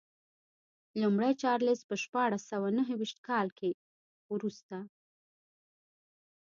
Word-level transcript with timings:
لومړی 1.01 1.31
چارلېز 1.41 1.79
په 1.89 1.95
شپاړس 2.03 2.41
سوه 2.51 2.67
نهویشت 2.77 3.17
کال 3.27 3.47
وروسته. 4.33 4.75